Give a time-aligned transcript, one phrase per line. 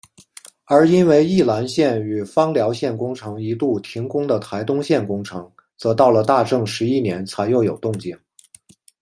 [0.65, 8.17] 而因为宜兰线与枋寮线工程一度停工的台东线工程则到了大正十一年才又有动静。